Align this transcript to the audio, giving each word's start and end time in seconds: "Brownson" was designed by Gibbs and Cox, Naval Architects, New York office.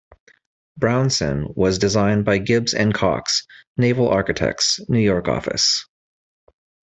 "Brownson" 0.79 1.53
was 1.55 1.77
designed 1.77 2.25
by 2.25 2.39
Gibbs 2.39 2.73
and 2.73 2.91
Cox, 2.91 3.45
Naval 3.77 4.09
Architects, 4.09 4.79
New 4.89 4.97
York 4.99 5.27
office. 5.27 5.85